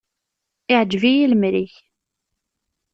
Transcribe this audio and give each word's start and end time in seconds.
Iεǧeb-iyi 0.73 1.25
lemri-k. 1.31 1.73